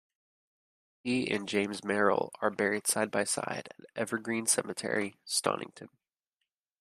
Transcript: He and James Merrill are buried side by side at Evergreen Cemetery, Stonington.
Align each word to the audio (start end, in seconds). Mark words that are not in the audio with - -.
He 1.03 1.29
and 1.29 1.47
James 1.47 1.83
Merrill 1.83 2.33
are 2.41 2.49
buried 2.49 2.87
side 2.87 3.11
by 3.11 3.23
side 3.23 3.67
at 3.77 3.85
Evergreen 3.95 4.47
Cemetery, 4.47 5.15
Stonington. 5.25 5.89